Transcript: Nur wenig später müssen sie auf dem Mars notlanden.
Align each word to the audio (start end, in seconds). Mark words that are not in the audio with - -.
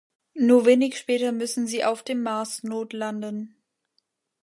Nur 0.33 0.65
wenig 0.65 0.97
später 0.97 1.31
müssen 1.31 1.67
sie 1.67 1.85
auf 1.85 2.01
dem 2.01 2.23
Mars 2.23 2.63
notlanden. 2.63 3.55